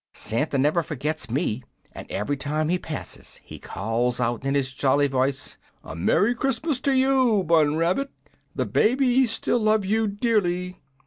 [0.15, 1.61] "Santa never forgets me,
[1.93, 6.79] and every time he passes he calls out, in his jolly voice, "'A merry Christmas
[6.79, 8.09] to you, Bun Rabbit!
[8.55, 10.79] The babies still love you dearly.'"